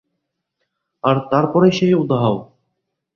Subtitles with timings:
[1.03, 2.35] আর তারপরেই সে উধাও।